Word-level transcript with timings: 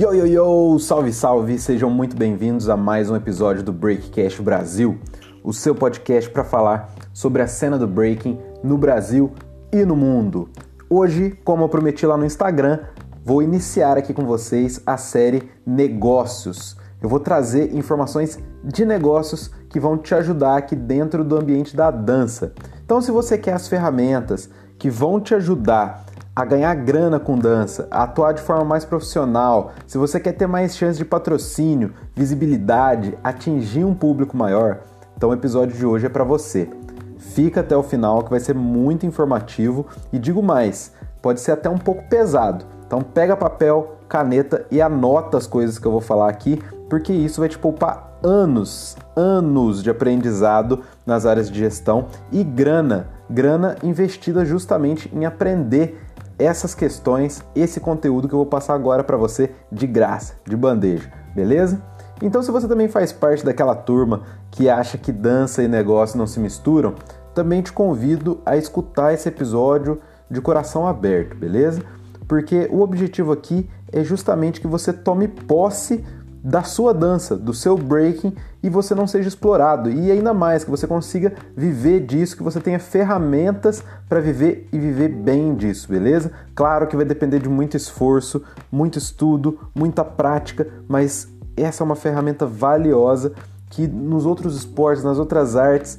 Yo, 0.00 0.12
yo, 0.12 0.26
yo! 0.26 0.78
Salve, 0.78 1.12
salve! 1.12 1.58
Sejam 1.58 1.90
muito 1.90 2.16
bem-vindos 2.16 2.68
a 2.68 2.76
mais 2.76 3.10
um 3.10 3.16
episódio 3.16 3.64
do 3.64 3.72
Breakcast 3.72 4.40
Brasil, 4.40 4.96
o 5.42 5.52
seu 5.52 5.74
podcast 5.74 6.30
para 6.30 6.44
falar 6.44 6.94
sobre 7.12 7.42
a 7.42 7.48
cena 7.48 7.76
do 7.76 7.88
breaking 7.88 8.38
no 8.62 8.78
Brasil 8.78 9.32
e 9.72 9.84
no 9.84 9.96
mundo. 9.96 10.50
Hoje, 10.88 11.36
como 11.44 11.64
eu 11.64 11.68
prometi 11.68 12.06
lá 12.06 12.16
no 12.16 12.24
Instagram, 12.24 12.78
vou 13.24 13.42
iniciar 13.42 13.98
aqui 13.98 14.14
com 14.14 14.24
vocês 14.24 14.80
a 14.86 14.96
série 14.96 15.50
Negócios. 15.66 16.76
Eu 17.02 17.08
vou 17.08 17.18
trazer 17.18 17.74
informações 17.74 18.38
de 18.62 18.84
negócios 18.84 19.50
que 19.68 19.80
vão 19.80 19.98
te 19.98 20.14
ajudar 20.14 20.58
aqui 20.58 20.76
dentro 20.76 21.24
do 21.24 21.36
ambiente 21.36 21.74
da 21.74 21.90
dança. 21.90 22.52
Então, 22.84 23.00
se 23.00 23.10
você 23.10 23.36
quer 23.36 23.54
as 23.54 23.66
ferramentas 23.66 24.48
que 24.78 24.88
vão 24.88 25.20
te 25.20 25.34
ajudar 25.34 26.06
a 26.38 26.44
ganhar 26.44 26.72
grana 26.76 27.18
com 27.18 27.36
dança, 27.36 27.88
a 27.90 28.04
atuar 28.04 28.32
de 28.32 28.40
forma 28.40 28.64
mais 28.64 28.84
profissional, 28.84 29.72
se 29.88 29.98
você 29.98 30.20
quer 30.20 30.34
ter 30.34 30.46
mais 30.46 30.76
chance 30.76 30.96
de 30.96 31.04
patrocínio, 31.04 31.92
visibilidade, 32.14 33.18
atingir 33.24 33.84
um 33.84 33.92
público 33.92 34.36
maior, 34.36 34.82
então 35.16 35.30
o 35.30 35.34
episódio 35.34 35.76
de 35.76 35.84
hoje 35.84 36.06
é 36.06 36.08
para 36.08 36.22
você. 36.22 36.70
Fica 37.18 37.58
até 37.58 37.76
o 37.76 37.82
final 37.82 38.22
que 38.22 38.30
vai 38.30 38.38
ser 38.38 38.54
muito 38.54 39.04
informativo 39.04 39.84
e 40.12 40.18
digo 40.18 40.40
mais, 40.40 40.92
pode 41.20 41.40
ser 41.40 41.50
até 41.50 41.68
um 41.68 41.76
pouco 41.76 42.08
pesado. 42.08 42.64
Então 42.86 43.02
pega 43.02 43.36
papel, 43.36 43.96
caneta 44.08 44.64
e 44.70 44.80
anota 44.80 45.38
as 45.38 45.46
coisas 45.48 45.76
que 45.76 45.86
eu 45.88 45.90
vou 45.90 46.00
falar 46.00 46.30
aqui, 46.30 46.62
porque 46.88 47.12
isso 47.12 47.40
vai 47.40 47.48
te 47.48 47.58
poupar 47.58 48.16
anos, 48.22 48.96
anos 49.16 49.82
de 49.82 49.90
aprendizado 49.90 50.82
nas 51.04 51.26
áreas 51.26 51.50
de 51.50 51.58
gestão 51.58 52.06
e 52.30 52.44
grana, 52.44 53.08
grana 53.28 53.76
investida 53.82 54.44
justamente 54.44 55.10
em 55.12 55.24
aprender 55.24 56.00
essas 56.38 56.74
questões, 56.74 57.42
esse 57.54 57.80
conteúdo 57.80 58.28
que 58.28 58.34
eu 58.34 58.38
vou 58.38 58.46
passar 58.46 58.74
agora 58.74 59.02
para 59.02 59.16
você 59.16 59.50
de 59.70 59.86
graça, 59.86 60.34
de 60.46 60.56
bandeja, 60.56 61.10
beleza? 61.34 61.82
Então, 62.22 62.42
se 62.42 62.50
você 62.50 62.66
também 62.66 62.88
faz 62.88 63.12
parte 63.12 63.44
daquela 63.44 63.74
turma 63.74 64.22
que 64.50 64.68
acha 64.68 64.98
que 64.98 65.12
dança 65.12 65.62
e 65.62 65.68
negócio 65.68 66.18
não 66.18 66.26
se 66.26 66.40
misturam, 66.40 66.94
também 67.34 67.62
te 67.62 67.72
convido 67.72 68.40
a 68.44 68.56
escutar 68.56 69.12
esse 69.12 69.28
episódio 69.28 70.00
de 70.30 70.40
coração 70.40 70.86
aberto, 70.86 71.36
beleza? 71.36 71.82
Porque 72.26 72.68
o 72.70 72.80
objetivo 72.80 73.32
aqui 73.32 73.68
é 73.92 74.02
justamente 74.04 74.60
que 74.60 74.66
você 74.66 74.92
tome 74.92 75.28
posse 75.28 76.04
da 76.42 76.62
sua 76.62 76.94
dança, 76.94 77.36
do 77.36 77.52
seu 77.52 77.76
breaking 77.76 78.34
e 78.62 78.70
você 78.70 78.94
não 78.94 79.06
seja 79.06 79.28
explorado. 79.28 79.90
E 79.90 80.10
ainda 80.10 80.32
mais, 80.32 80.64
que 80.64 80.70
você 80.70 80.86
consiga 80.86 81.32
viver 81.56 82.00
disso, 82.00 82.36
que 82.36 82.42
você 82.42 82.60
tenha 82.60 82.78
ferramentas 82.78 83.82
para 84.08 84.20
viver 84.20 84.68
e 84.72 84.78
viver 84.78 85.08
bem 85.08 85.54
disso, 85.54 85.88
beleza? 85.88 86.30
Claro 86.54 86.86
que 86.86 86.96
vai 86.96 87.04
depender 87.04 87.40
de 87.40 87.48
muito 87.48 87.76
esforço, 87.76 88.42
muito 88.70 88.98
estudo, 88.98 89.58
muita 89.74 90.04
prática, 90.04 90.66
mas 90.86 91.28
essa 91.56 91.82
é 91.82 91.84
uma 91.84 91.96
ferramenta 91.96 92.46
valiosa 92.46 93.32
que 93.70 93.86
nos 93.86 94.24
outros 94.24 94.56
esportes, 94.56 95.04
nas 95.04 95.18
outras 95.18 95.56
artes, 95.56 95.98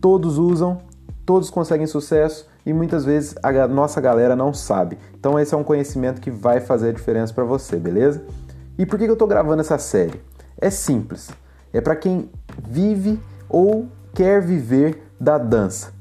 todos 0.00 0.38
usam, 0.38 0.78
todos 1.26 1.50
conseguem 1.50 1.86
sucesso 1.86 2.48
e 2.64 2.72
muitas 2.72 3.04
vezes 3.04 3.34
a 3.42 3.68
nossa 3.68 4.00
galera 4.00 4.34
não 4.36 4.52
sabe. 4.52 4.98
Então 5.18 5.38
esse 5.38 5.54
é 5.54 5.56
um 5.56 5.64
conhecimento 5.64 6.20
que 6.20 6.30
vai 6.30 6.60
fazer 6.60 6.90
a 6.90 6.92
diferença 6.92 7.32
para 7.34 7.44
você, 7.44 7.76
beleza? 7.76 8.22
E 8.78 8.86
por 8.86 8.98
que 8.98 9.04
eu 9.04 9.12
estou 9.12 9.28
gravando 9.28 9.60
essa 9.60 9.78
série? 9.78 10.20
É 10.58 10.70
simples. 10.70 11.30
É 11.72 11.80
para 11.80 11.96
quem 11.96 12.30
vive 12.68 13.20
ou 13.48 13.88
quer 14.14 14.40
viver 14.40 15.02
da 15.18 15.38
dança. 15.38 15.92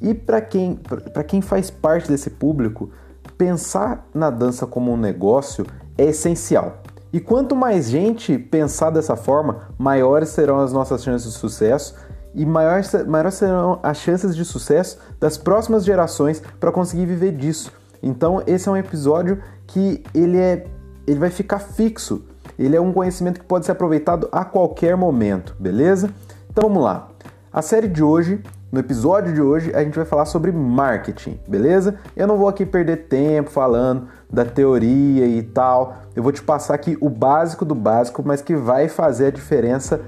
E 0.00 0.14
para 0.14 0.40
quem, 0.40 0.78
quem 1.26 1.40
faz 1.40 1.70
parte 1.70 2.08
desse 2.08 2.30
público, 2.30 2.90
pensar 3.36 4.06
na 4.14 4.30
dança 4.30 4.66
como 4.66 4.92
um 4.92 4.96
negócio 4.96 5.66
é 5.96 6.06
essencial. 6.06 6.82
E 7.12 7.20
quanto 7.20 7.56
mais 7.56 7.88
gente 7.88 8.38
pensar 8.38 8.90
dessa 8.90 9.16
forma, 9.16 9.68
maiores 9.78 10.30
serão 10.30 10.58
as 10.58 10.72
nossas 10.72 11.02
chances 11.02 11.32
de 11.32 11.38
sucesso 11.38 11.94
e 12.34 12.44
maiores, 12.44 12.92
maiores 13.06 13.34
serão 13.34 13.80
as 13.82 13.96
chances 13.98 14.36
de 14.36 14.44
sucesso 14.44 14.98
das 15.18 15.38
próximas 15.38 15.84
gerações 15.84 16.42
para 16.60 16.70
conseguir 16.70 17.06
viver 17.06 17.32
disso. 17.32 17.72
Então, 18.02 18.42
esse 18.46 18.68
é 18.68 18.72
um 18.72 18.76
episódio 18.76 19.42
que 19.66 20.04
ele 20.12 20.36
é 20.36 20.66
ele 21.06 21.18
vai 21.18 21.30
ficar 21.30 21.58
fixo. 21.58 22.24
Ele 22.58 22.76
é 22.76 22.80
um 22.80 22.92
conhecimento 22.92 23.40
que 23.40 23.46
pode 23.46 23.66
ser 23.66 23.72
aproveitado 23.72 24.28
a 24.32 24.44
qualquer 24.44 24.96
momento, 24.96 25.54
beleza? 25.58 26.10
Então 26.50 26.68
vamos 26.68 26.82
lá. 26.82 27.08
A 27.52 27.62
série 27.62 27.88
de 27.88 28.02
hoje, 28.02 28.42
no 28.72 28.80
episódio 28.80 29.32
de 29.32 29.40
hoje, 29.40 29.74
a 29.74 29.82
gente 29.82 29.94
vai 29.94 30.04
falar 30.04 30.24
sobre 30.24 30.50
marketing, 30.52 31.38
beleza? 31.46 31.96
Eu 32.16 32.26
não 32.26 32.36
vou 32.36 32.48
aqui 32.48 32.66
perder 32.66 33.08
tempo 33.08 33.50
falando 33.50 34.08
da 34.30 34.44
teoria 34.44 35.26
e 35.26 35.42
tal. 35.42 35.96
Eu 36.14 36.22
vou 36.22 36.32
te 36.32 36.42
passar 36.42 36.74
aqui 36.74 36.96
o 37.00 37.08
básico 37.08 37.64
do 37.64 37.74
básico, 37.74 38.22
mas 38.24 38.42
que 38.42 38.56
vai 38.56 38.88
fazer 38.88 39.26
a 39.26 39.30
diferença 39.30 40.00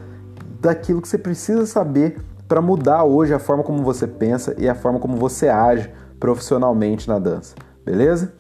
daquilo 0.60 1.00
que 1.00 1.08
você 1.08 1.19
precisa 1.19 1.66
saber 1.66 2.19
para 2.48 2.62
mudar 2.62 3.04
hoje 3.04 3.34
a 3.34 3.38
forma 3.38 3.62
como 3.62 3.82
você 3.82 4.06
pensa 4.06 4.54
e 4.58 4.69
a 4.69 4.75
forma 4.75 4.98
como 4.98 5.16
você 5.16 5.48
age 5.48 5.91
profissionalmente 6.19 7.06
na 7.06 7.19
dança, 7.19 7.54
beleza? 7.84 8.32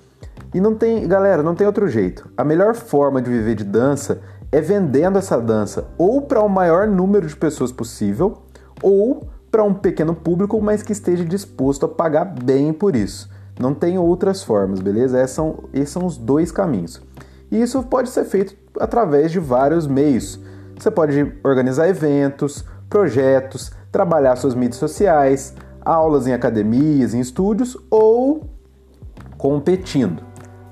E 0.54 0.60
não 0.60 0.74
tem, 0.74 1.06
galera, 1.06 1.42
não 1.42 1.54
tem 1.54 1.66
outro 1.66 1.88
jeito. 1.88 2.28
A 2.36 2.44
melhor 2.44 2.74
forma 2.74 3.20
de 3.20 3.30
viver 3.30 3.54
de 3.54 3.64
dança 3.64 4.20
é 4.50 4.60
vendendo 4.60 5.18
essa 5.18 5.40
dança 5.40 5.88
ou 5.98 6.22
para 6.22 6.42
o 6.42 6.48
maior 6.48 6.86
número 6.86 7.26
de 7.26 7.36
pessoas 7.36 7.70
possível 7.70 8.38
ou 8.82 9.28
para 9.50 9.64
um 9.64 9.74
pequeno 9.74 10.14
público, 10.14 10.60
mas 10.60 10.82
que 10.82 10.92
esteja 10.92 11.24
disposto 11.24 11.86
a 11.86 11.88
pagar 11.88 12.24
bem 12.24 12.72
por 12.72 12.94
isso. 12.96 13.30
Não 13.58 13.74
tem 13.74 13.98
outras 13.98 14.42
formas, 14.42 14.80
beleza? 14.80 15.20
Esses 15.20 15.34
são, 15.34 15.64
esses 15.72 15.90
são 15.90 16.06
os 16.06 16.16
dois 16.16 16.52
caminhos. 16.52 17.02
E 17.50 17.60
isso 17.60 17.82
pode 17.82 18.10
ser 18.10 18.24
feito 18.24 18.54
através 18.78 19.32
de 19.32 19.38
vários 19.38 19.86
meios. 19.86 20.40
Você 20.78 20.90
pode 20.90 21.34
organizar 21.42 21.88
eventos, 21.88 22.64
projetos, 22.88 23.72
trabalhar 23.90 24.36
suas 24.36 24.54
mídias 24.54 24.76
sociais, 24.76 25.54
aulas 25.80 26.26
em 26.26 26.32
academias, 26.32 27.14
em 27.14 27.20
estúdios 27.20 27.76
ou 27.90 28.48
competindo. 29.36 30.27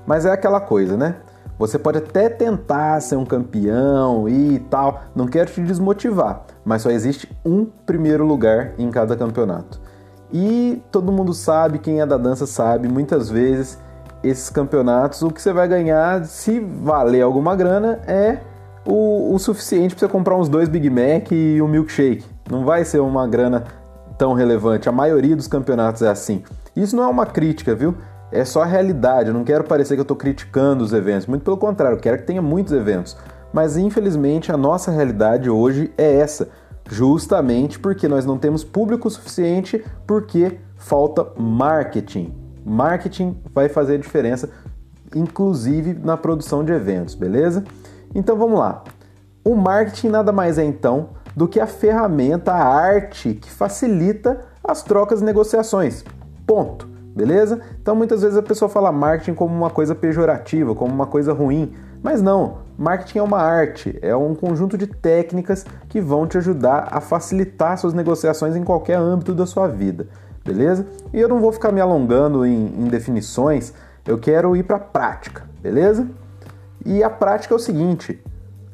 Mas 0.07 0.25
é 0.25 0.31
aquela 0.31 0.61
coisa, 0.61 0.97
né? 0.97 1.17
Você 1.59 1.77
pode 1.77 1.97
até 1.97 2.29
tentar 2.29 3.01
ser 3.01 3.15
um 3.15 3.25
campeão 3.25 4.29
e 4.29 4.59
tal, 4.69 5.01
não 5.15 5.27
quero 5.27 5.51
te 5.51 5.61
desmotivar, 5.61 6.43
mas 6.63 6.83
só 6.83 6.89
existe 6.91 7.29
um 7.43 7.65
primeiro 7.65 8.25
lugar 8.25 8.73
em 8.77 8.89
cada 8.89 9.15
campeonato. 9.15 9.81
E 10.31 10.81
todo 10.91 11.11
mundo 11.11 11.33
sabe, 11.33 11.79
quem 11.79 11.99
é 11.99 12.05
da 12.05 12.17
dança 12.17 12.45
sabe, 12.45 12.87
muitas 12.87 13.29
vezes 13.29 13.79
esses 14.23 14.49
campeonatos, 14.49 15.21
o 15.23 15.31
que 15.31 15.41
você 15.41 15.51
vai 15.51 15.67
ganhar, 15.67 16.25
se 16.25 16.59
valer 16.59 17.21
alguma 17.21 17.55
grana, 17.55 17.99
é 18.05 18.39
o, 18.85 19.33
o 19.33 19.39
suficiente 19.39 19.95
para 19.95 20.07
você 20.07 20.11
comprar 20.11 20.35
uns 20.35 20.47
dois 20.47 20.69
Big 20.69 20.89
Mac 20.89 21.31
e 21.31 21.61
um 21.61 21.67
milkshake. 21.67 22.25
Não 22.49 22.65
vai 22.65 22.85
ser 22.85 22.99
uma 22.99 23.27
grana 23.27 23.63
tão 24.17 24.33
relevante. 24.33 24.87
A 24.87 24.91
maioria 24.91 25.35
dos 25.35 25.47
campeonatos 25.47 26.01
é 26.01 26.09
assim. 26.09 26.43
Isso 26.75 26.95
não 26.95 27.03
é 27.03 27.07
uma 27.07 27.25
crítica, 27.25 27.75
viu? 27.75 27.95
É 28.31 28.43
só 28.43 28.63
a 28.63 28.65
realidade, 28.65 29.29
eu 29.29 29.33
não 29.33 29.45
quero 29.45 29.63
parecer 29.63 29.95
que 29.95 30.01
eu 30.01 30.03
estou 30.03 30.17
criticando 30.17 30.83
os 30.83 30.91
eventos, 30.91 31.27
muito 31.27 31.43
pelo 31.43 31.55
contrário, 31.55 31.95
eu 31.95 32.01
quero 32.01 32.17
que 32.17 32.25
tenha 32.25 32.41
muitos 32.41 32.73
eventos. 32.73 33.15
Mas 33.53 33.77
infelizmente 33.77 34.51
a 34.51 34.57
nossa 34.57 34.91
realidade 34.91 35.49
hoje 35.49 35.93
é 35.97 36.17
essa, 36.17 36.49
justamente 36.89 37.79
porque 37.79 38.07
nós 38.07 38.25
não 38.25 38.37
temos 38.37 38.65
público 38.65 39.09
suficiente, 39.09 39.83
porque 40.05 40.59
falta 40.75 41.25
marketing. 41.39 42.35
Marketing 42.65 43.37
vai 43.53 43.69
fazer 43.69 43.97
diferença, 43.97 44.49
inclusive 45.15 45.93
na 45.93 46.17
produção 46.17 46.65
de 46.65 46.73
eventos, 46.73 47.15
beleza? 47.15 47.63
Então 48.13 48.37
vamos 48.37 48.59
lá. 48.59 48.83
O 49.43 49.55
marketing 49.55 50.09
nada 50.09 50.33
mais 50.33 50.57
é 50.57 50.65
então 50.65 51.11
do 51.33 51.47
que 51.47 51.61
a 51.61 51.67
ferramenta, 51.67 52.51
a 52.51 52.61
arte 52.61 53.35
que 53.35 53.49
facilita 53.49 54.41
as 54.61 54.83
trocas 54.83 55.21
e 55.21 55.23
negociações. 55.23 56.03
Ponto 56.45 56.96
beleza? 57.17 57.59
Então 57.81 57.95
muitas 57.95 58.21
vezes 58.21 58.37
a 58.37 58.43
pessoa 58.43 58.69
fala 58.69 58.91
marketing 58.91 59.33
como 59.33 59.53
uma 59.53 59.71
coisa 59.71 59.95
pejorativa, 59.95 60.75
como 60.75 60.93
uma 60.93 61.07
coisa 61.07 61.33
ruim, 61.33 61.73
mas 62.03 62.21
não. 62.21 62.59
Marketing 62.77 63.17
é 63.17 63.23
uma 63.23 63.39
arte, 63.39 63.97
é 64.03 64.15
um 64.15 64.35
conjunto 64.35 64.77
de 64.77 64.85
técnicas 64.85 65.65
que 65.89 65.99
vão 65.99 66.27
te 66.27 66.37
ajudar 66.37 66.89
a 66.91 67.01
facilitar 67.01 67.75
suas 67.79 67.95
negociações 67.95 68.55
em 68.55 68.63
qualquer 68.63 68.99
âmbito 68.99 69.33
da 69.33 69.47
sua 69.47 69.67
vida, 69.67 70.07
beleza? 70.45 70.85
E 71.11 71.19
eu 71.19 71.27
não 71.27 71.39
vou 71.39 71.51
ficar 71.51 71.71
me 71.71 71.81
alongando 71.81 72.45
em, 72.45 72.67
em 72.67 72.87
definições, 72.87 73.73
eu 74.05 74.19
quero 74.19 74.55
ir 74.55 74.61
para 74.61 74.75
a 74.75 74.79
prática, 74.79 75.43
beleza? 75.59 76.07
E 76.85 77.03
a 77.03 77.09
prática 77.09 77.55
é 77.55 77.57
o 77.57 77.59
seguinte: 77.59 78.23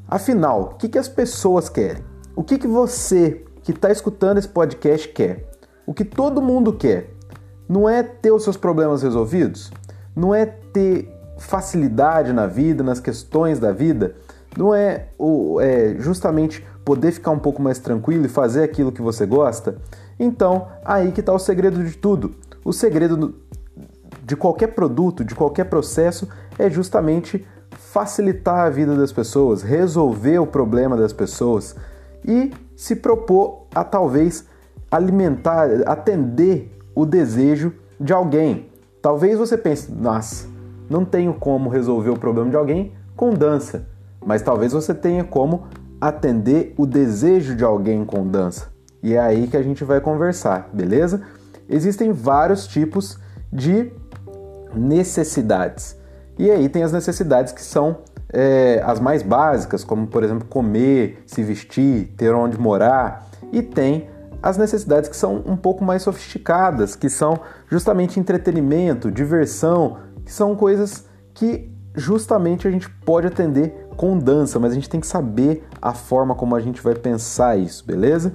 afinal, 0.06 0.74
o 0.74 0.76
que, 0.76 0.90
que 0.90 0.98
as 0.98 1.08
pessoas 1.08 1.70
querem? 1.70 2.04
O 2.36 2.44
que, 2.44 2.58
que 2.58 2.68
você 2.68 3.46
que 3.64 3.72
está 3.72 3.90
escutando 3.90 4.38
esse 4.38 4.50
podcast 4.50 5.08
quer? 5.08 5.50
O 5.88 5.94
que 5.94 6.04
todo 6.04 6.42
mundo 6.42 6.74
quer? 6.74 7.13
Não 7.68 7.88
é 7.90 8.04
ter 8.04 8.32
os 8.32 8.44
seus 8.44 8.58
problemas 8.58 9.02
resolvidos, 9.02 9.72
não 10.16 10.34
é 10.34 10.46
ter 10.46 11.10
facilidade 11.38 12.32
na 12.32 12.48
vida, 12.48 12.84
nas 12.84 13.00
questões 13.00 13.60
da 13.60 13.72
vida, 13.72 14.16
não 14.58 14.74
é, 14.74 15.08
é 15.62 15.96
justamente 16.00 16.66
poder 16.86 17.12
ficar 17.12 17.32
um 17.32 17.40
pouco 17.40 17.62
mais 17.62 17.80
tranquilo 17.80 18.26
e 18.26 18.30
fazer 18.30 18.64
aquilo 18.64 18.92
que 18.92 19.02
você 19.02 19.26
gosta. 19.26 19.78
Então, 20.20 20.68
aí 20.86 21.12
que 21.12 21.22
está 21.22 21.34
o 21.34 21.40
segredo 21.40 21.84
de 21.84 21.98
tudo. 21.98 22.36
O 22.64 22.72
segredo 22.72 23.36
de 24.24 24.36
qualquer 24.36 24.68
produto, 24.68 25.24
de 25.24 25.36
qualquer 25.36 25.66
processo, 25.66 26.28
é 26.58 26.70
justamente 26.70 27.46
facilitar 27.72 28.66
a 28.66 28.70
vida 28.70 28.96
das 28.96 29.12
pessoas, 29.12 29.62
resolver 29.62 30.40
o 30.40 30.48
problema 30.48 30.96
das 30.96 31.12
pessoas 31.12 31.76
e 32.26 32.52
se 32.76 32.96
propor 32.96 33.68
a 33.74 33.84
talvez 33.84 34.46
alimentar, 34.90 35.68
atender 35.86 36.72
o 36.96 37.06
desejo 37.06 37.74
de 38.00 38.14
alguém. 38.14 38.70
Talvez 39.02 39.38
você 39.38 39.58
pense, 39.58 39.92
nossa, 39.92 40.48
não 40.90 41.04
tenho 41.04 41.34
como 41.34 41.70
resolver 41.70 42.10
o 42.10 42.20
problema 42.20 42.50
de 42.50 42.56
alguém 42.56 42.94
com 43.16 43.32
dança, 43.32 43.88
mas 44.26 44.42
talvez 44.42 44.74
você 44.74 44.94
tenha 44.94 45.24
como 45.24 45.64
atender 46.00 46.74
o 46.78 46.86
desejo 46.86 47.56
de 47.56 47.64
alguém 47.64 48.06
com 48.06 48.28
dança. 48.28 48.72
E 49.02 49.14
é 49.14 49.20
aí 49.20 49.48
que 49.48 49.58
a 49.58 49.62
gente 49.62 49.84
vai 49.84 50.00
conversar, 50.00 50.70
beleza? 50.74 51.22
Existem 51.68 52.12
vários 52.12 52.68
tipos 52.68 53.18
de 53.52 53.92
necessidades. 54.76 55.98
E 56.38 56.50
aí 56.50 56.68
tem 56.68 56.84
as 56.84 56.92
necessidades 56.92 57.54
que 57.54 57.62
são 57.62 57.98
é, 58.32 58.82
as 58.86 59.00
mais 59.00 59.22
básicas, 59.22 59.84
como 59.84 60.08
por 60.08 60.24
exemplo 60.24 60.48
comer, 60.48 61.24
se 61.26 61.44
vestir, 61.44 62.14
ter 62.18 62.34
onde 62.34 62.60
morar, 62.60 63.30
e 63.52 63.62
tem 63.62 64.10
as 64.44 64.58
necessidades 64.58 65.10
que 65.10 65.16
são 65.16 65.42
um 65.46 65.56
pouco 65.56 65.86
mais 65.86 66.02
sofisticadas, 66.02 66.98
que 66.98 67.10
são 67.10 67.40
justamente 67.70 68.20
entretenimento, 68.20 69.10
diversão, 69.10 70.00
que 70.26 70.34
são 70.34 70.54
coisas 70.54 71.06
que 71.34 71.72
justamente 71.96 72.68
a 72.68 72.72
gente 72.72 72.90
pode 72.90 73.28
atender 73.28 73.88
com 73.96 74.20
dança, 74.20 74.60
mas 74.60 74.74
a 74.74 74.76
gente 74.76 74.90
tem 74.90 75.00
que 75.00 75.08
saber 75.08 75.66
a 75.82 75.94
forma 75.94 76.36
como 76.36 76.58
a 76.58 76.60
gente 76.60 76.82
vai 76.82 76.94
pensar 76.94 77.58
isso, 77.58 77.86
beleza? 77.86 78.34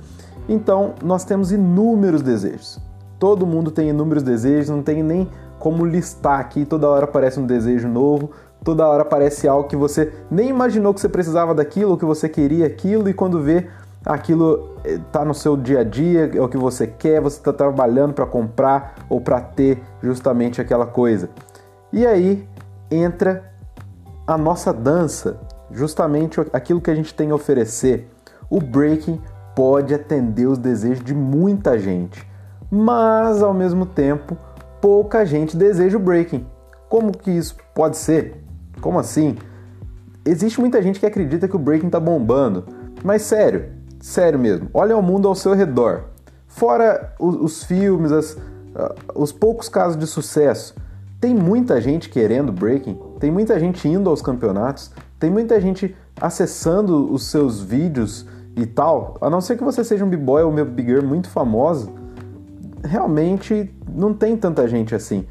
Então, 0.49 0.95
nós 1.05 1.25
temos 1.25 1.53
inúmeros 1.53 2.23
desejos. 2.23 2.81
Todo 3.19 3.47
mundo 3.47 3.71
tem 3.71 3.91
inúmeros 3.91 4.23
desejos, 4.23 4.71
não 4.71 4.83
tem 4.83 5.03
nem 5.03 5.29
como 5.59 5.85
listar 5.85 6.41
aqui, 6.41 6.65
toda 6.65 6.89
hora 6.89 7.05
aparece 7.05 7.39
um 7.39 7.45
desejo 7.45 7.87
novo, 7.87 8.31
toda 8.65 8.87
hora 8.87 9.03
aparece 9.03 9.47
algo 9.47 9.69
que 9.69 9.77
você 9.77 10.13
nem 10.31 10.49
imaginou 10.49 10.95
que 10.95 11.01
você 11.01 11.09
precisava 11.09 11.55
daquilo, 11.55 11.99
que 11.99 12.05
você 12.05 12.31
queria 12.31 12.67
aquilo, 12.67 13.11
e 13.11 13.13
quando 13.13 13.43
vê 13.43 13.67
aquilo 14.05 14.77
está 14.85 15.23
eh, 15.23 15.25
no 15.25 15.35
seu 15.35 15.57
dia 15.57 15.81
a 15.81 15.85
dia, 15.85 16.31
é 16.35 16.41
o 16.41 16.49
que 16.49 16.57
você 16.57 16.87
quer, 16.87 17.21
você 17.21 17.39
está 17.39 17.53
trabalhando 17.53 18.15
para 18.15 18.27
comprar 18.27 18.95
ou 19.09 19.21
para 19.21 19.41
ter 19.41 19.83
justamente 20.03 20.61
aquela 20.61 20.87
coisa. 20.87 21.29
E 21.93 22.07
aí 22.07 22.49
entra 22.91 23.53
a 24.27 24.37
nossa 24.37 24.73
dança, 24.73 25.41
justamente 25.71 26.41
aquilo 26.53 26.81
que 26.81 26.91
a 26.91 26.95
gente 26.95 27.15
tem 27.15 27.31
a 27.31 27.35
oferecer. 27.35 28.11
O 28.51 28.61
breaking 28.61 29.21
pode 29.55 29.95
atender 29.95 30.47
os 30.47 30.59
desejos 30.59 31.03
de 31.03 31.15
muita 31.15 31.79
gente, 31.79 32.27
mas 32.71 33.43
ao 33.43 33.53
mesmo 33.53 33.85
tempo 33.85 34.37
pouca 34.81 35.25
gente 35.25 35.57
deseja 35.57 35.97
o 35.97 36.01
breaking. 36.01 36.47
Como 36.89 37.13
que 37.13 37.31
isso 37.31 37.57
pode 37.75 37.97
ser? 37.97 38.43
Como 38.81 38.99
assim? 38.99 39.37
Existe 40.25 40.61
muita 40.61 40.81
gente 40.83 41.01
que 41.01 41.07
acredita 41.07 41.49
que 41.49 41.57
o 41.57 41.59
breaking 41.59 41.87
está 41.87 41.99
bombando, 41.99 42.67
mas 43.03 43.23
sério, 43.23 43.78
sério 44.09 44.39
mesmo. 44.39 44.69
Olha 44.73 44.97
o 44.97 45.03
mundo 45.03 45.29
ao 45.29 45.35
seu 45.35 45.55
redor. 45.55 46.05
Fora 46.47 47.15
os, 47.19 47.37
os 47.37 47.65
filmes, 47.65 48.11
as, 48.11 48.33
uh, 48.33 48.95
os 49.15 49.33
poucos 49.33 49.69
casos 49.69 49.99
de 49.99 50.07
sucesso, 50.07 50.75
tem 51.21 51.35
muita 51.35 51.81
gente 51.81 52.09
querendo 52.09 52.51
breaking, 52.51 52.99
tem 53.21 53.31
muita 53.31 53.59
gente 53.61 53.87
indo 53.87 54.09
aos 54.09 54.23
campeonatos, 54.23 54.91
tem 55.19 55.31
muita 55.31 55.61
gente 55.61 55.95
acessando 56.21 57.13
os 57.13 57.25
seus 57.25 57.61
vídeos 57.61 58.27
e 58.57 58.65
tal. 58.65 59.17
A 59.21 59.29
não 59.29 59.41
ser 59.41 59.57
que 59.57 59.65
você 59.65 59.85
seja 59.85 60.05
um 60.05 60.09
b-boy 60.09 60.43
ou 60.43 60.53
um 60.53 60.65
bigger 60.65 61.03
muito 61.03 61.29
famoso, 61.29 61.93
realmente 62.83 63.71
não 63.89 64.15
tem 64.15 64.37
tanta 64.37 64.67
gente 64.67 64.95
assim. 64.95 65.27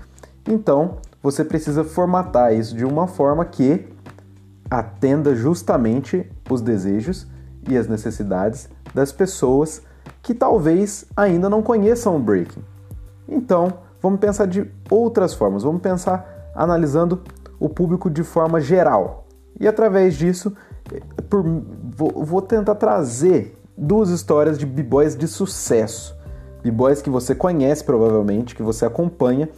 Então, 0.47 0.97
você 1.21 1.43
precisa 1.43 1.83
formatar 1.83 2.53
isso 2.53 2.75
de 2.75 2.85
uma 2.85 3.07
forma 3.07 3.43
que 3.43 3.87
atenda 4.69 5.35
justamente 5.35 6.29
os 6.49 6.61
desejos 6.61 7.27
e 7.67 7.77
as 7.77 7.87
necessidades 7.87 8.69
das 8.93 9.11
pessoas 9.11 9.81
que 10.21 10.33
talvez 10.33 11.05
ainda 11.15 11.49
não 11.49 11.61
conheçam 11.61 12.15
o 12.15 12.19
breaking. 12.19 12.63
Então, 13.27 13.73
vamos 14.01 14.19
pensar 14.19 14.47
de 14.47 14.69
outras 14.89 15.33
formas, 15.33 15.63
vamos 15.63 15.81
pensar 15.81 16.51
analisando 16.55 17.21
o 17.59 17.69
público 17.69 18.09
de 18.09 18.23
forma 18.23 18.59
geral. 18.61 19.25
E 19.59 19.67
através 19.67 20.15
disso, 20.15 20.55
por, 21.29 21.43
vou, 21.43 22.23
vou 22.23 22.41
tentar 22.41 22.75
trazer 22.75 23.59
duas 23.77 24.09
histórias 24.09 24.57
de 24.57 24.65
b-boys 24.65 25.15
de 25.15 25.27
sucesso 25.27 26.17
b-boys 26.63 27.01
que 27.01 27.09
você 27.09 27.33
conhece 27.35 27.83
provavelmente, 27.83 28.55
que 28.55 28.63
você 28.63 28.85
acompanha, 28.85 29.49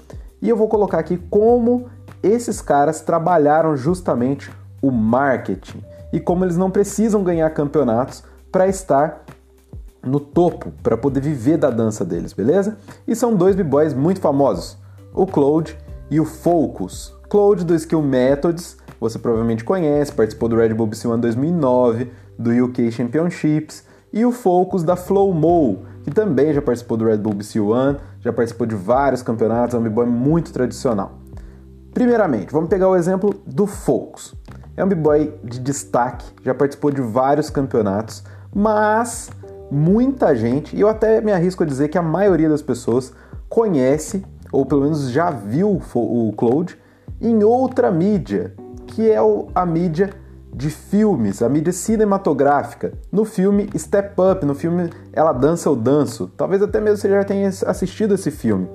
e 0.42 0.50
eu 0.50 0.56
vou 0.56 0.68
colocar 0.68 1.00
aqui 1.00 1.18
como 1.30 1.88
esses 2.22 2.62
caras 2.62 3.02
trabalharam 3.02 3.76
justamente 3.76 4.52
o 4.82 4.92
marketing 4.92 5.84
e 6.12 6.20
como 6.20 6.46
eles 6.46 6.58
não 6.58 6.72
precisam 6.72 7.24
ganhar 7.24 7.50
campeonatos 7.52 8.24
para 8.52 8.68
estar 8.68 9.24
no 10.04 10.20
topo, 10.20 10.72
para 10.82 10.98
poder 10.98 11.22
viver 11.22 11.58
da 11.58 11.70
dança 11.70 12.06
deles, 12.06 12.34
beleza? 12.34 12.78
E 13.08 13.16
são 13.16 13.36
dois 13.36 13.56
b-boys 13.56 13.94
muito 13.94 14.20
famosos, 14.20 14.78
o 15.14 15.26
Claude 15.26 15.78
e 16.10 16.20
o 16.20 16.26
Focus. 16.26 17.14
Claude 17.30 17.64
do 17.64 17.76
Skill 17.76 18.02
Methods, 18.02 18.78
você 19.00 19.20
provavelmente 19.20 19.64
conhece, 19.64 20.12
participou 20.12 20.50
do 20.50 20.56
Red 20.56 20.74
Bull 20.74 20.88
BC 20.88 21.08
One 21.08 21.22
2009, 21.22 22.12
do 22.38 22.52
UK 22.66 22.92
Championships, 22.92 23.84
e 24.12 24.26
o 24.26 24.32
Focus 24.32 24.84
da 24.84 24.96
Flow 24.96 25.34
Mo, 25.34 25.84
que 26.04 26.10
também 26.10 26.54
já 26.54 26.62
participou 26.62 26.98
do 26.98 27.06
Red 27.06 27.18
Bull 27.18 27.34
BC 27.34 27.60
One, 27.60 27.98
já 28.22 28.34
participou 28.34 28.66
de 28.66 28.76
vários 28.76 29.22
campeonatos, 29.22 29.76
é 29.76 29.78
um 29.78 29.84
b-boy 29.84 30.06
muito 30.06 30.52
tradicional. 30.52 31.20
Primeiramente, 31.94 32.52
vamos 32.52 32.70
pegar 32.70 32.90
o 32.90 32.96
exemplo 32.96 33.34
do 33.46 33.68
Focus. 33.68 34.34
É 34.76 34.84
um 34.84 34.88
b-boy 34.88 35.34
de 35.44 35.60
destaque, 35.60 36.26
já 36.44 36.54
participou 36.54 36.92
de 36.92 37.02
vários 37.02 37.50
campeonatos, 37.50 38.24
mas 38.54 39.30
muita 39.70 40.36
gente, 40.36 40.76
e 40.76 40.82
eu 40.82 40.88
até 40.88 41.22
me 41.22 41.32
arrisco 41.32 41.64
a 41.64 41.66
dizer 41.66 41.90
que 41.90 41.98
a 41.98 42.02
maioria 42.02 42.50
das 42.50 42.62
pessoas 42.62 43.14
conhece, 43.48 44.26
ou 44.52 44.66
pelo 44.66 44.82
menos 44.82 45.12
já 45.12 45.30
viu 45.30 45.82
o 45.94 46.34
Cloud, 46.34 46.78
em 47.22 47.44
outra 47.44 47.92
mídia, 47.92 48.54
que 48.88 49.10
é 49.10 49.18
a 49.54 49.66
mídia 49.66 50.12
de 50.54 50.70
filmes, 50.70 51.42
a 51.42 51.50
mídia 51.50 51.72
cinematográfica. 51.72 52.94
No 53.12 53.24
filme 53.24 53.70
Step 53.78 54.14
Up, 54.20 54.46
no 54.46 54.56
filme 54.56 54.90
Ela 55.14 55.32
Dança 55.32 55.70
ou 55.70 55.76
Danço. 55.76 56.32
Talvez 56.36 56.62
até 56.62 56.82
mesmo 56.82 56.98
você 56.98 57.10
já 57.10 57.24
tenha 57.24 57.48
assistido 57.48 58.16
esse 58.16 58.32
filme. 58.32 58.68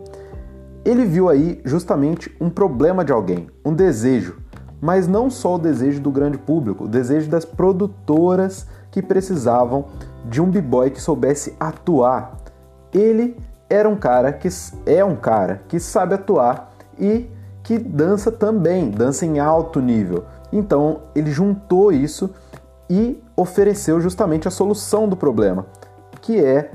Ele 0.85 1.05
viu 1.05 1.29
aí 1.29 1.61
justamente 1.64 2.35
um 2.41 2.49
problema 2.49 3.05
de 3.05 3.12
alguém, 3.12 3.49
um 3.65 3.74
desejo, 3.74 4.36
mas 4.81 5.07
não 5.07 5.31
só 5.31 5.57
o 5.57 5.59
desejo 5.59 6.01
do 6.01 6.11
grande 6.11 6.39
público, 6.39 6.85
o 6.85 6.89
desejo 6.89 7.31
das 7.31 7.45
produtoras 7.45 8.67
que 8.91 9.03
precisavam 9.03 9.87
de 10.25 10.41
um 10.41 10.51
b-boy 10.51 10.91
que 10.91 11.01
soubesse 11.01 11.55
atuar. 11.59 12.37
Ele 12.93 13.37
era 13.69 13.89
um 13.89 13.97
cara 13.97 14.33
que 14.33 14.49
é 14.87 15.05
um 15.05 15.17
cara 15.17 15.63
que 15.69 15.81
sabe 15.81 16.15
atuar 16.15 16.73
e 16.99 17.29
que 17.63 17.79
dança 17.79 18.31
também, 18.31 18.91
dança 18.91 19.25
em 19.27 19.41
alto 19.41 19.81
nível. 19.81 20.25
Então 20.53 21.01
ele 21.15 21.31
juntou 21.31 21.91
isso 21.91 22.31
e 22.89 23.21
ofereceu 23.37 24.01
justamente 24.01 24.47
a 24.47 24.51
solução 24.51 25.09
do 25.09 25.17
problema, 25.17 25.67
que 26.21 26.39
é 26.39 26.71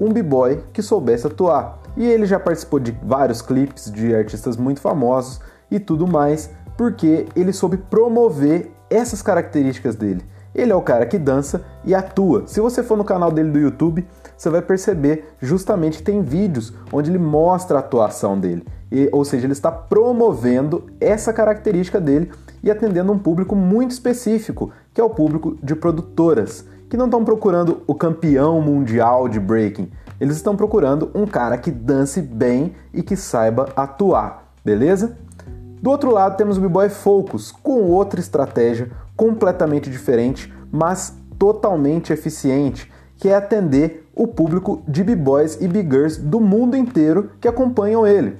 um 0.00 0.12
b-boy 0.12 0.62
que 0.72 0.82
soubesse 0.82 1.26
atuar. 1.26 1.78
E 1.96 2.06
ele 2.06 2.26
já 2.26 2.38
participou 2.38 2.78
de 2.78 2.92
vários 3.02 3.42
clipes 3.42 3.90
de 3.90 4.14
artistas 4.14 4.56
muito 4.56 4.80
famosos 4.80 5.40
e 5.70 5.78
tudo 5.78 6.06
mais, 6.06 6.50
porque 6.78 7.26
ele 7.34 7.52
soube 7.52 7.76
promover 7.76 8.70
essas 8.88 9.20
características 9.20 9.96
dele. 9.96 10.24
Ele 10.54 10.72
é 10.72 10.74
o 10.74 10.80
cara 10.80 11.04
que 11.04 11.18
dança 11.18 11.64
e 11.84 11.92
atua. 11.94 12.44
Se 12.46 12.60
você 12.60 12.84
for 12.84 12.96
no 12.96 13.04
canal 13.04 13.32
dele 13.32 13.50
do 13.50 13.58
YouTube, 13.58 14.06
você 14.36 14.48
vai 14.48 14.62
perceber 14.62 15.34
justamente 15.40 15.98
que 15.98 16.04
tem 16.04 16.22
vídeos 16.22 16.72
onde 16.92 17.10
ele 17.10 17.18
mostra 17.18 17.76
a 17.76 17.80
atuação 17.80 18.38
dele. 18.38 18.64
E, 18.90 19.08
ou 19.12 19.24
seja, 19.24 19.44
ele 19.46 19.52
está 19.52 19.72
promovendo 19.72 20.86
essa 21.00 21.32
característica 21.32 22.00
dele 22.00 22.30
e 22.62 22.70
atendendo 22.70 23.12
um 23.12 23.18
público 23.18 23.56
muito 23.56 23.90
específico, 23.90 24.70
que 24.94 25.00
é 25.00 25.04
o 25.04 25.10
público 25.10 25.58
de 25.60 25.74
produtoras, 25.74 26.64
que 26.88 26.96
não 26.96 27.06
estão 27.06 27.24
procurando 27.24 27.82
o 27.88 27.94
campeão 27.94 28.60
mundial 28.62 29.28
de 29.28 29.40
breaking. 29.40 29.90
Eles 30.20 30.36
estão 30.36 30.56
procurando 30.56 31.10
um 31.12 31.26
cara 31.26 31.58
que 31.58 31.72
dance 31.72 32.22
bem 32.22 32.74
e 32.94 33.02
que 33.02 33.16
saiba 33.16 33.68
atuar, 33.76 34.52
beleza? 34.64 35.16
Do 35.80 35.90
outro 35.90 36.10
lado 36.10 36.36
temos 36.36 36.58
o 36.58 36.60
B-Boy 36.60 36.88
Focus, 36.88 37.52
com 37.52 37.82
outra 37.82 38.18
estratégia 38.18 38.90
completamente 39.16 39.88
diferente, 39.90 40.52
mas 40.72 41.16
totalmente 41.38 42.12
eficiente, 42.12 42.90
que 43.16 43.28
é 43.28 43.36
atender 43.36 44.08
o 44.14 44.26
público 44.26 44.82
de 44.86 45.04
B-Boys 45.04 45.60
e 45.60 45.68
B-Girls 45.68 46.20
do 46.20 46.40
mundo 46.40 46.76
inteiro 46.76 47.30
que 47.40 47.46
acompanham 47.46 48.06
ele. 48.06 48.36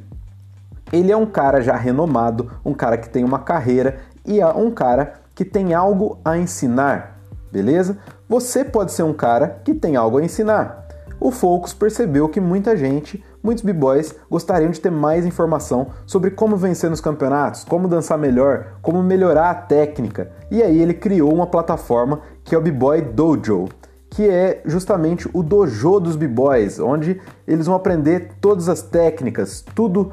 Ele 0.93 1.13
é 1.13 1.17
um 1.17 1.27
cara 1.27 1.61
já 1.61 1.77
renomado, 1.77 2.51
um 2.65 2.75
cara 2.75 2.97
que 2.97 3.09
tem 3.09 3.23
uma 3.23 3.39
carreira 3.39 4.01
e 4.27 4.41
é 4.41 4.47
um 4.47 4.71
cara 4.71 5.15
que 5.35 5.45
tem 5.45 5.75
algo 5.75 6.19
a 6.25 6.37
ensinar, 6.37 7.21
beleza? 7.53 7.99
Você 8.29 8.65
pode 8.65 8.93
ser 8.93 9.05
um 9.05 9.13
cara 9.13 9.61
que 9.65 9.75
tem 9.75 9.95
algo 9.95 10.19
a 10.19 10.25
ensinar. 10.25 10.87
O 11.21 11.31
Focus 11.31 11.73
percebeu 11.73 12.29
que 12.29 12.41
muita 12.41 12.77
gente 12.77 13.23
muitos 13.43 13.65
b-boys 13.65 14.15
gostariam 14.31 14.71
de 14.71 14.81
ter 14.81 14.91
mais 14.91 15.25
informação 15.27 15.89
sobre 16.07 16.31
como 16.31 16.57
vencer 16.57 16.91
nos 16.91 17.01
campeonatos, 17.01 17.65
como 17.65 17.89
dançar 17.89 18.19
melhor, 18.19 18.79
como 18.83 19.03
melhorar 19.03 19.51
a 19.51 19.55
técnica. 19.55 20.31
E 20.51 20.63
aí 20.63 20.81
ele 20.81 20.95
criou 20.95 21.33
uma 21.33 21.47
plataforma 21.47 22.21
que 22.45 22.55
é 22.55 22.59
o 22.59 22.63
B-Boy 22.63 23.03
Dojo, 23.03 23.69
que 24.11 24.29
é 24.29 24.63
justamente 24.65 25.29
o 25.33 25.43
dojo 25.43 26.01
dos 26.01 26.17
b-boys, 26.17 26.79
onde 26.79 27.21
eles 27.47 27.67
vão 27.67 27.75
aprender 27.75 28.31
todas 28.41 28.69
as 28.69 28.81
técnicas, 28.81 29.63
tudo 29.75 30.13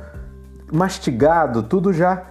mastigado, 0.72 1.64
tudo 1.64 1.94
já 1.94 2.26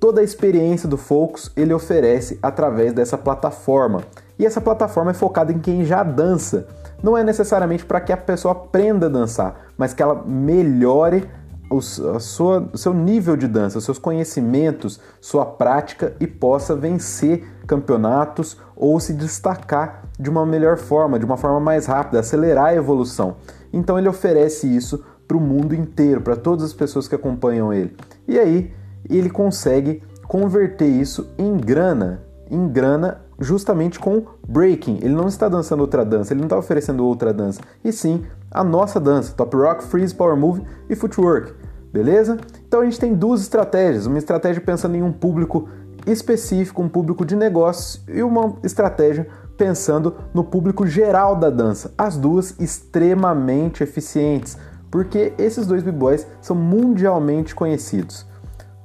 toda 0.00 0.22
a 0.22 0.24
experiência 0.24 0.88
do 0.88 0.96
Focus 0.96 1.52
ele 1.54 1.74
oferece 1.74 2.38
através 2.42 2.94
dessa 2.94 3.18
plataforma. 3.18 4.00
E 4.38 4.46
essa 4.46 4.60
plataforma 4.60 5.10
é 5.10 5.14
focada 5.14 5.52
em 5.52 5.58
quem 5.58 5.84
já 5.84 6.02
dança. 6.02 6.66
Não 7.02 7.16
é 7.16 7.24
necessariamente 7.24 7.84
para 7.84 8.00
que 8.00 8.12
a 8.12 8.16
pessoa 8.16 8.52
aprenda 8.52 9.06
a 9.06 9.10
dançar, 9.10 9.68
mas 9.76 9.94
que 9.94 10.02
ela 10.02 10.22
melhore 10.26 11.28
o, 11.70 11.80
sua, 11.80 12.68
o 12.72 12.76
seu 12.76 12.92
nível 12.92 13.36
de 13.36 13.46
dança, 13.46 13.78
os 13.78 13.84
seus 13.84 13.98
conhecimentos, 13.98 15.00
sua 15.20 15.46
prática 15.46 16.14
e 16.18 16.26
possa 16.26 16.74
vencer 16.74 17.44
campeonatos 17.66 18.56
ou 18.74 18.98
se 18.98 19.12
destacar 19.12 20.02
de 20.18 20.28
uma 20.28 20.44
melhor 20.44 20.76
forma, 20.76 21.18
de 21.18 21.24
uma 21.24 21.36
forma 21.36 21.60
mais 21.60 21.86
rápida, 21.86 22.18
acelerar 22.18 22.66
a 22.66 22.74
evolução. 22.74 23.36
Então 23.72 23.96
ele 23.96 24.08
oferece 24.08 24.66
isso 24.66 25.04
para 25.28 25.36
o 25.36 25.40
mundo 25.40 25.72
inteiro, 25.72 26.20
para 26.20 26.34
todas 26.34 26.64
as 26.64 26.72
pessoas 26.72 27.06
que 27.06 27.14
acompanham 27.14 27.72
ele. 27.72 27.96
E 28.26 28.36
aí 28.36 28.72
ele 29.08 29.30
consegue 29.30 30.02
converter 30.26 30.88
isso 30.88 31.30
em 31.38 31.56
grana, 31.56 32.22
em 32.50 32.68
grana 32.68 33.20
justamente 33.40 33.98
com 33.98 34.24
breaking. 34.46 34.98
Ele 35.02 35.14
não 35.14 35.26
está 35.26 35.48
dançando 35.48 35.80
outra 35.80 36.04
dança, 36.04 36.32
ele 36.32 36.40
não 36.40 36.46
está 36.46 36.58
oferecendo 36.58 37.04
outra 37.06 37.32
dança, 37.32 37.60
e 37.82 37.90
sim 37.92 38.24
a 38.50 38.62
nossa 38.62 39.00
dança, 39.00 39.32
top 39.34 39.56
rock, 39.56 39.84
freeze, 39.84 40.14
power 40.14 40.36
move 40.36 40.62
e 40.88 40.94
footwork. 40.94 41.54
Beleza? 41.92 42.38
Então 42.68 42.80
a 42.80 42.84
gente 42.84 43.00
tem 43.00 43.14
duas 43.14 43.40
estratégias, 43.40 44.06
uma 44.06 44.18
estratégia 44.18 44.62
pensando 44.62 44.94
em 44.94 45.02
um 45.02 45.12
público 45.12 45.68
específico, 46.06 46.82
um 46.82 46.88
público 46.88 47.24
de 47.24 47.34
negócios 47.34 48.02
e 48.08 48.22
uma 48.22 48.54
estratégia 48.62 49.26
pensando 49.56 50.14
no 50.32 50.44
público 50.44 50.86
geral 50.86 51.36
da 51.36 51.50
dança. 51.50 51.92
As 51.98 52.16
duas 52.16 52.58
extremamente 52.60 53.82
eficientes, 53.82 54.56
porque 54.90 55.32
esses 55.36 55.66
dois 55.66 55.82
b-boys 55.82 56.26
são 56.40 56.56
mundialmente 56.56 57.54
conhecidos. 57.54 58.26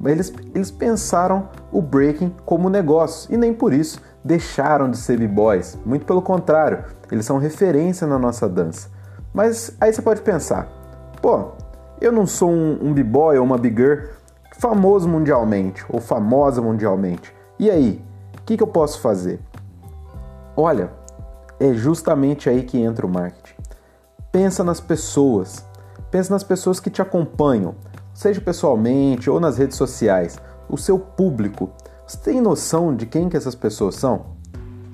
Eles, 0.03 0.33
eles 0.53 0.71
pensaram 0.71 1.49
o 1.71 1.81
breaking 1.81 2.33
como 2.45 2.69
negócio 2.69 3.33
e 3.33 3.37
nem 3.37 3.53
por 3.53 3.73
isso 3.73 4.01
deixaram 4.25 4.89
de 4.89 4.97
ser 4.97 5.19
b-boys. 5.19 5.77
Muito 5.85 6.03
pelo 6.03 6.19
contrário, 6.19 6.83
eles 7.11 7.27
são 7.27 7.37
referência 7.37 8.07
na 8.07 8.17
nossa 8.17 8.49
dança. 8.49 8.89
Mas 9.31 9.77
aí 9.79 9.93
você 9.93 10.01
pode 10.01 10.21
pensar, 10.21 10.67
pô, 11.21 11.51
eu 12.01 12.11
não 12.11 12.25
sou 12.25 12.49
um, 12.49 12.79
um 12.81 12.91
b-boy 12.91 13.37
ou 13.37 13.45
uma 13.45 13.59
big-girl 13.59 14.07
famoso 14.57 15.07
mundialmente 15.07 15.85
ou 15.87 16.01
famosa 16.01 16.59
mundialmente. 16.59 17.31
E 17.59 17.69
aí, 17.69 18.03
o 18.35 18.41
que, 18.41 18.57
que 18.57 18.63
eu 18.63 18.67
posso 18.67 18.99
fazer? 18.99 19.39
Olha, 20.57 20.89
é 21.59 21.73
justamente 21.73 22.49
aí 22.49 22.63
que 22.63 22.79
entra 22.79 23.05
o 23.05 23.09
marketing. 23.09 23.55
Pensa 24.31 24.63
nas 24.63 24.79
pessoas, 24.79 25.63
pensa 26.09 26.33
nas 26.33 26.43
pessoas 26.43 26.79
que 26.79 26.89
te 26.89 27.01
acompanham, 27.01 27.75
seja 28.13 28.41
pessoalmente 28.41 29.29
ou 29.29 29.39
nas 29.39 29.57
redes 29.59 29.77
sociais, 29.77 30.39
o 30.67 30.77
seu 30.77 30.97
público. 30.97 31.69
Você 32.07 32.17
tem 32.17 32.39
noção 32.39 32.95
de 32.95 33.07
quem 33.07 33.27
que 33.27 33.35
essas 33.35 33.55
pessoas 33.55 33.95
são? 33.95 34.27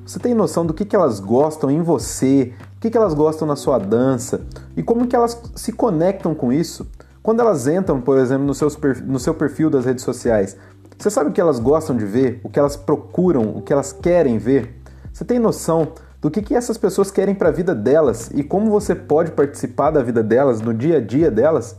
Você 0.06 0.18
tem 0.18 0.34
noção 0.34 0.66
do 0.66 0.74
que, 0.74 0.86
que 0.86 0.96
elas 0.96 1.20
gostam 1.20 1.70
em 1.70 1.82
você, 1.82 2.54
o 2.78 2.80
que, 2.80 2.90
que 2.90 2.98
elas 2.98 3.14
gostam 3.14 3.46
na 3.46 3.58
sua 3.58 3.78
dança 3.78 4.42
e 4.78 4.82
como 4.82 5.06
que 5.06 5.16
elas 5.16 5.38
se 5.54 5.74
conectam 5.74 6.34
com 6.34 6.54
isso? 6.54 6.90
Quando 7.22 7.42
elas 7.42 7.68
entram, 7.68 8.00
por 8.00 8.18
exemplo, 8.18 8.46
no, 8.46 8.54
seus, 8.54 8.78
no 9.06 9.20
seu 9.20 9.34
perfil 9.34 9.70
das 9.70 9.84
redes 9.84 10.06
sociais, 10.06 10.56
você 10.98 11.10
sabe 11.10 11.30
o 11.30 11.34
que 11.34 11.42
elas 11.42 11.60
gostam 11.60 11.98
de 11.98 12.06
ver, 12.06 12.40
o 12.46 12.50
que 12.50 12.58
elas 12.58 12.78
procuram, 12.78 13.58
o 13.58 13.62
que 13.62 13.74
elas 13.74 13.92
querem 13.92 14.38
ver? 14.38 14.82
Você 15.12 15.26
tem 15.26 15.38
noção 15.38 15.90
do 16.22 16.32
que, 16.32 16.42
que 16.42 16.56
essas 16.56 16.78
pessoas 16.78 17.12
querem 17.12 17.36
para 17.36 17.50
a 17.50 17.52
vida 17.52 17.76
delas 17.76 18.32
e 18.34 18.42
como 18.42 18.72
você 18.72 18.96
pode 18.96 19.32
participar 19.32 19.92
da 19.92 20.02
vida 20.02 20.24
delas, 20.24 20.62
no 20.62 20.74
dia 20.74 20.98
a 20.98 21.02
dia 21.02 21.30
delas? 21.30 21.76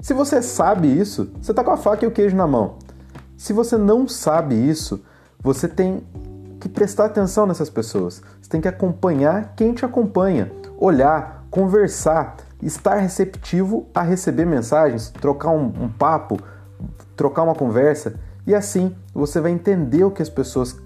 Se 0.00 0.14
você 0.14 0.40
sabe 0.40 0.86
isso, 0.86 1.28
você 1.42 1.50
está 1.50 1.64
com 1.64 1.72
a 1.72 1.76
faca 1.76 2.04
e 2.04 2.08
o 2.08 2.12
queijo 2.12 2.36
na 2.36 2.46
mão. 2.46 2.76
Se 3.36 3.52
você 3.52 3.76
não 3.76 4.08
sabe 4.08 4.54
isso, 4.54 5.04
você 5.42 5.68
tem 5.68 6.02
que 6.58 6.68
prestar 6.68 7.04
atenção 7.04 7.46
nessas 7.46 7.68
pessoas. 7.68 8.22
Você 8.40 8.48
tem 8.48 8.60
que 8.60 8.68
acompanhar 8.68 9.54
quem 9.54 9.72
te 9.72 9.84
acompanha, 9.84 10.50
olhar, 10.78 11.46
conversar, 11.50 12.36
estar 12.62 12.96
receptivo 12.96 13.86
a 13.94 14.02
receber 14.02 14.46
mensagens, 14.46 15.10
trocar 15.10 15.50
um, 15.50 15.66
um 15.66 15.88
papo, 15.88 16.38
trocar 17.14 17.42
uma 17.42 17.54
conversa 17.54 18.14
e 18.46 18.54
assim 18.54 18.94
você 19.12 19.40
vai 19.40 19.50
entender 19.50 20.04
o 20.04 20.10
que 20.10 20.22
as 20.22 20.28
pessoas 20.28 20.76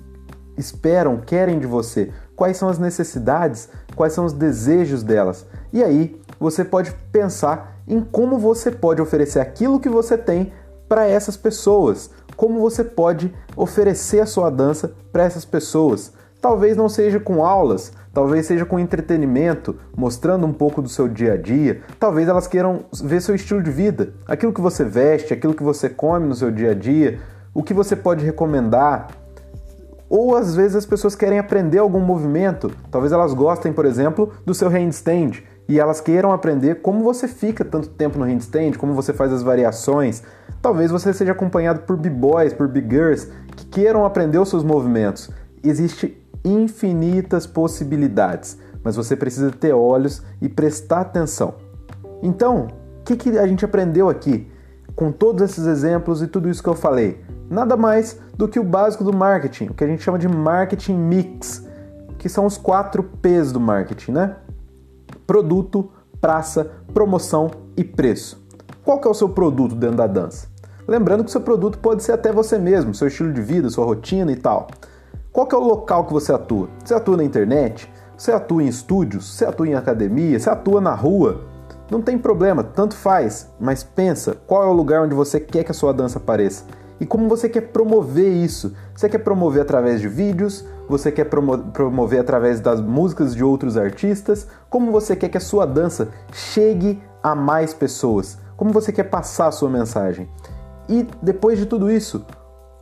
esperam, 0.56 1.18
querem 1.18 1.58
de 1.58 1.66
você, 1.66 2.12
quais 2.36 2.56
são 2.56 2.68
as 2.68 2.78
necessidades, 2.78 3.68
quais 3.94 4.12
são 4.12 4.24
os 4.24 4.32
desejos 4.32 5.02
delas. 5.02 5.46
E 5.72 5.82
aí 5.82 6.20
você 6.38 6.64
pode 6.64 6.92
pensar 7.12 7.80
em 7.86 8.00
como 8.00 8.38
você 8.38 8.70
pode 8.70 9.00
oferecer 9.00 9.40
aquilo 9.40 9.80
que 9.80 9.88
você 9.88 10.16
tem 10.16 10.52
para 10.90 11.06
essas 11.06 11.36
pessoas, 11.36 12.10
como 12.34 12.58
você 12.58 12.82
pode 12.82 13.32
oferecer 13.54 14.18
a 14.18 14.26
sua 14.26 14.50
dança 14.50 14.92
para 15.12 15.22
essas 15.22 15.44
pessoas. 15.44 16.12
Talvez 16.40 16.76
não 16.76 16.88
seja 16.88 17.20
com 17.20 17.44
aulas, 17.44 17.92
talvez 18.12 18.46
seja 18.46 18.66
com 18.66 18.76
entretenimento, 18.76 19.76
mostrando 19.96 20.44
um 20.44 20.52
pouco 20.52 20.82
do 20.82 20.88
seu 20.88 21.06
dia 21.06 21.34
a 21.34 21.36
dia. 21.36 21.82
Talvez 21.96 22.26
elas 22.26 22.48
queiram 22.48 22.80
ver 23.04 23.22
seu 23.22 23.36
estilo 23.36 23.62
de 23.62 23.70
vida, 23.70 24.14
aquilo 24.26 24.52
que 24.52 24.60
você 24.60 24.82
veste, 24.82 25.32
aquilo 25.32 25.54
que 25.54 25.62
você 25.62 25.88
come 25.88 26.26
no 26.26 26.34
seu 26.34 26.50
dia 26.50 26.72
a 26.72 26.74
dia, 26.74 27.20
o 27.54 27.62
que 27.62 27.72
você 27.72 27.94
pode 27.94 28.24
recomendar. 28.24 29.10
Ou 30.08 30.34
às 30.34 30.56
vezes 30.56 30.74
as 30.74 30.86
pessoas 30.86 31.14
querem 31.14 31.38
aprender 31.38 31.78
algum 31.78 32.00
movimento, 32.00 32.68
talvez 32.90 33.12
elas 33.12 33.32
gostem, 33.32 33.72
por 33.72 33.84
exemplo, 33.84 34.32
do 34.44 34.54
seu 34.54 34.68
handstand 34.68 35.44
e 35.70 35.78
elas 35.78 36.00
queiram 36.00 36.32
aprender 36.32 36.82
como 36.82 37.04
você 37.04 37.28
fica 37.28 37.64
tanto 37.64 37.90
tempo 37.90 38.18
no 38.18 38.24
handstand, 38.24 38.72
como 38.72 38.92
você 38.92 39.12
faz 39.12 39.32
as 39.32 39.40
variações. 39.40 40.20
Talvez 40.60 40.90
você 40.90 41.12
seja 41.12 41.30
acompanhado 41.30 41.82
por 41.82 41.96
b-boys, 41.96 42.52
por 42.52 42.66
b-girls 42.66 43.30
que 43.56 43.64
queiram 43.66 44.04
aprender 44.04 44.38
os 44.38 44.48
seus 44.48 44.64
movimentos. 44.64 45.30
Existem 45.62 46.16
infinitas 46.44 47.46
possibilidades, 47.46 48.58
mas 48.82 48.96
você 48.96 49.14
precisa 49.14 49.52
ter 49.52 49.72
olhos 49.72 50.24
e 50.42 50.48
prestar 50.48 51.02
atenção. 51.02 51.54
Então, 52.20 52.66
o 52.98 53.04
que, 53.04 53.14
que 53.14 53.38
a 53.38 53.46
gente 53.46 53.64
aprendeu 53.64 54.08
aqui? 54.08 54.50
Com 54.96 55.12
todos 55.12 55.40
esses 55.40 55.66
exemplos 55.66 56.20
e 56.20 56.26
tudo 56.26 56.50
isso 56.50 56.64
que 56.64 56.68
eu 56.68 56.74
falei, 56.74 57.22
nada 57.48 57.76
mais 57.76 58.18
do 58.36 58.48
que 58.48 58.58
o 58.58 58.64
básico 58.64 59.04
do 59.04 59.12
marketing, 59.12 59.66
o 59.66 59.74
que 59.74 59.84
a 59.84 59.86
gente 59.86 60.02
chama 60.02 60.18
de 60.18 60.26
marketing 60.26 60.96
mix, 60.96 61.64
que 62.18 62.28
são 62.28 62.44
os 62.44 62.58
quatro 62.58 63.04
P's 63.04 63.52
do 63.52 63.60
marketing, 63.60 64.10
né? 64.10 64.34
Produto, 65.30 65.88
praça, 66.20 66.72
promoção 66.92 67.52
e 67.76 67.84
preço. 67.84 68.44
Qual 68.84 68.98
que 68.98 69.06
é 69.06 69.10
o 69.12 69.14
seu 69.14 69.28
produto 69.28 69.76
dentro 69.76 69.98
da 69.98 70.08
dança? 70.08 70.48
Lembrando 70.88 71.22
que 71.22 71.30
seu 71.30 71.40
produto 71.40 71.78
pode 71.78 72.02
ser 72.02 72.10
até 72.10 72.32
você 72.32 72.58
mesmo, 72.58 72.92
seu 72.92 73.06
estilo 73.06 73.32
de 73.32 73.40
vida, 73.40 73.70
sua 73.70 73.84
rotina 73.84 74.32
e 74.32 74.34
tal. 74.34 74.66
Qual 75.30 75.46
que 75.46 75.54
é 75.54 75.58
o 75.58 75.62
local 75.62 76.04
que 76.04 76.12
você 76.12 76.32
atua? 76.32 76.68
Você 76.84 76.94
atua 76.94 77.16
na 77.16 77.22
internet? 77.22 77.88
Você 78.18 78.32
atua 78.32 78.64
em 78.64 78.66
estúdios? 78.66 79.32
Você 79.32 79.44
atua 79.44 79.68
em 79.68 79.74
academia? 79.76 80.36
Você 80.36 80.50
atua 80.50 80.80
na 80.80 80.96
rua? 80.96 81.42
Não 81.88 82.02
tem 82.02 82.18
problema, 82.18 82.64
tanto 82.64 82.96
faz, 82.96 83.52
mas 83.60 83.84
pensa 83.84 84.36
qual 84.48 84.64
é 84.64 84.66
o 84.66 84.72
lugar 84.72 85.00
onde 85.00 85.14
você 85.14 85.38
quer 85.38 85.62
que 85.62 85.70
a 85.70 85.74
sua 85.74 85.92
dança 85.92 86.18
apareça 86.18 86.64
e 86.98 87.06
como 87.06 87.28
você 87.28 87.48
quer 87.48 87.68
promover 87.68 88.32
isso. 88.32 88.74
Você 88.96 89.08
quer 89.08 89.18
promover 89.18 89.62
através 89.62 90.00
de 90.00 90.08
vídeos, 90.08 90.64
você 90.90 91.10
quer 91.10 91.24
promo 91.24 91.56
promover 91.72 92.20
através 92.20 92.60
das 92.60 92.80
músicas 92.80 93.34
de 93.34 93.42
outros 93.42 93.76
artistas, 93.76 94.46
como 94.68 94.92
você 94.92 95.16
quer 95.16 95.28
que 95.28 95.38
a 95.38 95.40
sua 95.40 95.64
dança 95.64 96.08
chegue 96.32 97.00
a 97.22 97.34
mais 97.34 97.72
pessoas, 97.72 98.38
como 98.56 98.72
você 98.72 98.92
quer 98.92 99.04
passar 99.04 99.46
a 99.46 99.52
sua 99.52 99.70
mensagem. 99.70 100.28
E 100.88 101.06
depois 101.22 101.58
de 101.58 101.66
tudo 101.66 101.90
isso, 101.90 102.26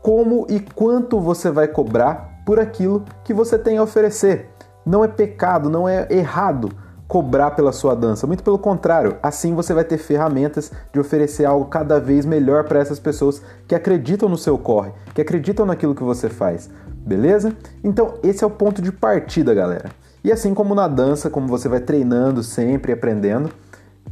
como 0.02 0.46
e 0.48 0.58
quanto 0.58 1.20
você 1.20 1.50
vai 1.50 1.68
cobrar 1.68 2.42
por 2.46 2.58
aquilo 2.58 3.04
que 3.22 3.34
você 3.34 3.58
tem 3.58 3.76
a 3.76 3.82
oferecer. 3.82 4.50
Não 4.84 5.04
é 5.04 5.08
pecado, 5.08 5.68
não 5.68 5.86
é 5.86 6.08
errado 6.10 6.70
cobrar 7.06 7.52
pela 7.52 7.72
sua 7.72 7.94
dança. 7.94 8.26
Muito 8.26 8.42
pelo 8.42 8.58
contrário, 8.58 9.16
assim 9.22 9.54
você 9.54 9.72
vai 9.72 9.84
ter 9.84 9.98
ferramentas 9.98 10.70
de 10.92 11.00
oferecer 11.00 11.46
algo 11.46 11.66
cada 11.66 11.98
vez 11.98 12.26
melhor 12.26 12.64
para 12.64 12.78
essas 12.78 13.00
pessoas 13.00 13.42
que 13.66 13.74
acreditam 13.74 14.28
no 14.28 14.36
seu 14.36 14.58
corre, 14.58 14.92
que 15.14 15.22
acreditam 15.22 15.64
naquilo 15.64 15.94
que 15.94 16.02
você 16.02 16.28
faz. 16.28 16.70
Beleza? 17.08 17.56
Então, 17.82 18.16
esse 18.22 18.44
é 18.44 18.46
o 18.46 18.50
ponto 18.50 18.82
de 18.82 18.92
partida, 18.92 19.54
galera. 19.54 19.88
E 20.22 20.30
assim 20.30 20.52
como 20.52 20.74
na 20.74 20.86
dança, 20.86 21.30
como 21.30 21.48
você 21.48 21.66
vai 21.66 21.80
treinando 21.80 22.42
sempre, 22.42 22.92
aprendendo, 22.92 23.48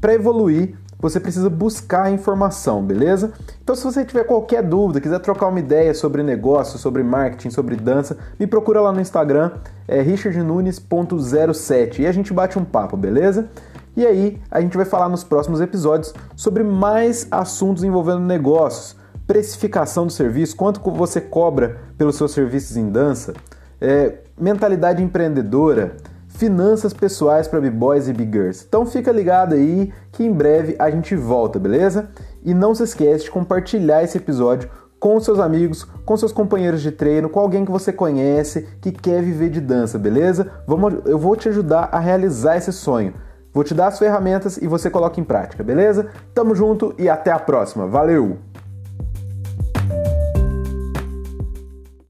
para 0.00 0.14
evoluir, 0.14 0.74
você 0.98 1.20
precisa 1.20 1.50
buscar 1.50 2.10
informação, 2.10 2.82
beleza? 2.82 3.34
Então, 3.62 3.76
se 3.76 3.84
você 3.84 4.02
tiver 4.02 4.24
qualquer 4.24 4.62
dúvida, 4.62 4.98
quiser 4.98 5.18
trocar 5.18 5.48
uma 5.48 5.60
ideia 5.60 5.92
sobre 5.92 6.22
negócio, 6.22 6.78
sobre 6.78 7.02
marketing, 7.02 7.50
sobre 7.50 7.76
dança, 7.76 8.16
me 8.40 8.46
procura 8.46 8.80
lá 8.80 8.90
no 8.90 9.00
Instagram, 9.00 9.50
é 9.86 10.00
richardnunes.07 10.00 11.98
e 11.98 12.06
a 12.06 12.12
gente 12.12 12.32
bate 12.32 12.58
um 12.58 12.64
papo, 12.64 12.96
beleza? 12.96 13.50
E 13.94 14.06
aí, 14.06 14.40
a 14.50 14.62
gente 14.62 14.74
vai 14.74 14.86
falar 14.86 15.10
nos 15.10 15.22
próximos 15.22 15.60
episódios 15.60 16.14
sobre 16.34 16.62
mais 16.62 17.28
assuntos 17.30 17.84
envolvendo 17.84 18.20
negócios, 18.20 18.96
precificação 19.26 20.06
do 20.06 20.12
serviço, 20.12 20.56
quanto 20.56 20.80
você 20.90 21.20
cobra 21.20 21.78
pelos 21.98 22.16
seus 22.16 22.32
serviços 22.32 22.76
em 22.76 22.88
dança, 22.88 23.34
é, 23.80 24.18
mentalidade 24.38 25.02
empreendedora, 25.02 25.96
finanças 26.28 26.92
pessoais 26.92 27.48
para 27.48 27.60
b-boys 27.60 28.08
e 28.08 28.12
b-girls. 28.12 28.64
Então 28.68 28.84
fica 28.86 29.10
ligado 29.10 29.54
aí 29.54 29.92
que 30.12 30.24
em 30.24 30.32
breve 30.32 30.76
a 30.78 30.90
gente 30.90 31.16
volta, 31.16 31.58
beleza? 31.58 32.10
E 32.44 32.54
não 32.54 32.74
se 32.74 32.84
esquece 32.84 33.24
de 33.24 33.30
compartilhar 33.30 34.02
esse 34.02 34.18
episódio 34.18 34.68
com 34.98 35.18
seus 35.20 35.38
amigos, 35.38 35.84
com 36.04 36.16
seus 36.16 36.32
companheiros 36.32 36.80
de 36.80 36.90
treino, 36.90 37.28
com 37.28 37.40
alguém 37.40 37.64
que 37.64 37.70
você 37.70 37.92
conhece 37.92 38.68
que 38.80 38.92
quer 38.92 39.22
viver 39.22 39.50
de 39.50 39.60
dança, 39.60 39.98
beleza? 39.98 40.50
Vamos, 40.66 40.94
eu 41.04 41.18
vou 41.18 41.36
te 41.36 41.48
ajudar 41.48 41.88
a 41.92 41.98
realizar 41.98 42.56
esse 42.56 42.72
sonho. 42.72 43.14
Vou 43.52 43.64
te 43.64 43.72
dar 43.72 43.86
as 43.88 43.98
ferramentas 43.98 44.58
e 44.58 44.66
você 44.66 44.90
coloca 44.90 45.18
em 45.18 45.24
prática, 45.24 45.64
beleza? 45.64 46.08
Tamo 46.34 46.54
junto 46.54 46.94
e 46.98 47.08
até 47.08 47.30
a 47.30 47.38
próxima. 47.38 47.86
Valeu! 47.86 48.36